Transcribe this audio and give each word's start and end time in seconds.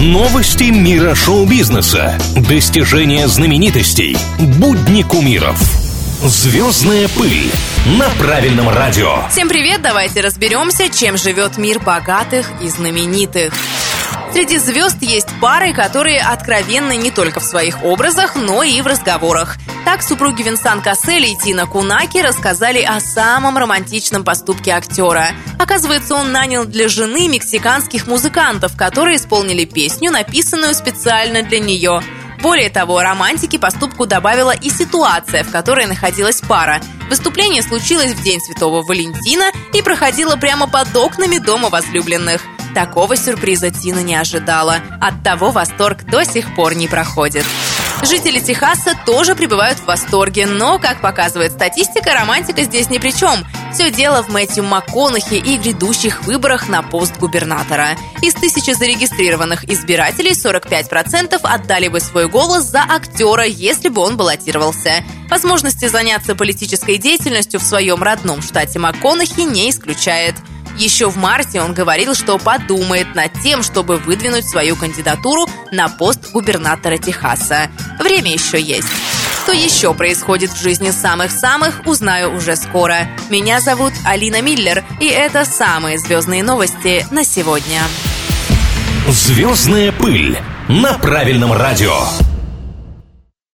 Новости 0.00 0.70
мира 0.70 1.14
шоу-бизнеса. 1.14 2.18
Достижения 2.34 3.28
знаменитостей. 3.28 4.16
Будни 4.58 5.02
кумиров. 5.02 5.60
Звездная 6.24 7.06
пыль 7.08 7.52
на 7.98 8.08
правильном 8.18 8.70
радио. 8.70 9.28
Всем 9.28 9.50
привет, 9.50 9.82
давайте 9.82 10.22
разберемся, 10.22 10.88
чем 10.88 11.18
живет 11.18 11.58
мир 11.58 11.80
богатых 11.80 12.50
и 12.62 12.68
знаменитых. 12.70 13.52
Среди 14.32 14.56
звезд 14.56 14.96
есть 15.02 15.28
пары, 15.38 15.74
которые 15.74 16.20
откровенны 16.20 16.96
не 16.96 17.10
только 17.10 17.40
в 17.40 17.44
своих 17.44 17.84
образах, 17.84 18.36
но 18.36 18.62
и 18.62 18.80
в 18.80 18.86
разговорах. 18.86 19.58
Так 19.84 20.02
супруги 20.02 20.42
Винсан 20.42 20.82
Кассель 20.82 21.26
и 21.26 21.36
Тина 21.36 21.66
Кунаки 21.66 22.18
рассказали 22.18 22.80
о 22.82 23.00
самом 23.00 23.56
романтичном 23.56 24.24
поступке 24.24 24.72
актера. 24.72 25.30
Оказывается, 25.58 26.14
он 26.14 26.32
нанял 26.32 26.64
для 26.64 26.88
жены 26.88 27.28
мексиканских 27.28 28.06
музыкантов, 28.06 28.76
которые 28.76 29.16
исполнили 29.16 29.64
песню, 29.64 30.10
написанную 30.10 30.74
специально 30.74 31.42
для 31.42 31.60
нее. 31.60 32.02
Более 32.42 32.70
того, 32.70 33.02
романтики 33.02 33.58
поступку 33.58 34.06
добавила 34.06 34.52
и 34.52 34.70
ситуация, 34.70 35.44
в 35.44 35.50
которой 35.50 35.86
находилась 35.86 36.40
пара. 36.40 36.80
Выступление 37.08 37.62
случилось 37.62 38.12
в 38.12 38.22
День 38.22 38.40
Святого 38.40 38.82
Валентина 38.82 39.50
и 39.74 39.82
проходило 39.82 40.36
прямо 40.36 40.66
под 40.66 40.94
окнами 40.96 41.38
дома 41.38 41.68
возлюбленных. 41.68 42.42
Такого 42.74 43.16
сюрприза 43.16 43.70
Тина 43.70 44.00
не 44.00 44.14
ожидала. 44.14 44.80
От 45.00 45.22
того 45.22 45.50
восторг 45.50 46.04
до 46.04 46.24
сих 46.24 46.54
пор 46.54 46.74
не 46.74 46.88
проходит. 46.88 47.44
Жители 48.02 48.40
Техаса 48.40 48.94
тоже 49.04 49.34
пребывают 49.34 49.78
в 49.78 49.84
восторге, 49.84 50.46
но, 50.46 50.78
как 50.78 51.02
показывает 51.02 51.52
статистика, 51.52 52.14
романтика 52.14 52.62
здесь 52.62 52.88
ни 52.88 52.98
при 52.98 53.10
чем. 53.10 53.44
Все 53.74 53.90
дело 53.90 54.22
в 54.22 54.28
Мэтью 54.28 54.64
МакКонахи 54.64 55.34
и 55.34 55.58
грядущих 55.58 56.24
выборах 56.24 56.68
на 56.68 56.82
пост 56.82 57.18
губернатора. 57.18 57.90
Из 58.22 58.34
тысячи 58.34 58.72
зарегистрированных 58.72 59.64
избирателей 59.68 60.32
45% 60.32 61.38
отдали 61.42 61.88
бы 61.88 62.00
свой 62.00 62.26
голос 62.28 62.64
за 62.64 62.80
актера, 62.80 63.44
если 63.44 63.90
бы 63.90 64.00
он 64.00 64.16
баллотировался. 64.16 65.04
Возможности 65.28 65.86
заняться 65.86 66.34
политической 66.34 66.96
деятельностью 66.96 67.60
в 67.60 67.64
своем 67.64 68.02
родном 68.02 68.40
штате 68.40 68.78
МакКонахи 68.78 69.42
не 69.42 69.70
исключает. 69.70 70.34
Еще 70.80 71.10
в 71.10 71.18
марте 71.18 71.60
он 71.60 71.74
говорил, 71.74 72.14
что 72.14 72.38
подумает 72.38 73.14
над 73.14 73.38
тем, 73.42 73.62
чтобы 73.62 73.96
выдвинуть 73.98 74.48
свою 74.48 74.76
кандидатуру 74.76 75.46
на 75.70 75.90
пост 75.90 76.32
губернатора 76.32 76.96
Техаса. 76.96 77.68
Время 77.98 78.32
еще 78.32 78.58
есть. 78.58 78.88
Что 79.42 79.52
еще 79.52 79.92
происходит 79.92 80.50
в 80.50 80.58
жизни 80.58 80.90
самых-самых, 80.90 81.82
узнаю 81.84 82.34
уже 82.34 82.56
скоро. 82.56 83.10
Меня 83.28 83.60
зовут 83.60 83.92
Алина 84.06 84.40
Миллер, 84.40 84.82
и 85.00 85.06
это 85.06 85.44
самые 85.44 85.98
звездные 85.98 86.42
новости 86.42 87.06
на 87.10 87.24
сегодня. 87.24 87.82
Звездная 89.06 89.92
пыль 89.92 90.38
на 90.66 90.94
правильном 90.94 91.52
радио. 91.52 92.29